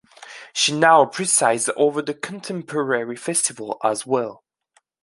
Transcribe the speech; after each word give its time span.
She 0.51 0.71
now 0.75 1.05
presides 1.05 1.69
over 1.75 2.01
the 2.01 2.15
contemporary 2.15 3.15
festival 3.15 3.77
as 3.83 4.03
well. 4.03 4.43